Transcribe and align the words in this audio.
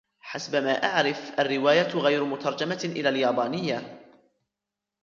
حسب 0.19 0.55
ما 0.55 0.83
أعرف، 0.83 1.31
الرواية 1.39 1.87
غير 1.87 2.25
مترجمة 2.25 2.79
إلى 2.85 3.09
اليابانية. 3.09 4.05